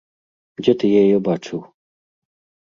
Дзе 0.61 0.73
ты 0.83 0.89
яе 1.01 1.17
бачыў? 1.27 1.59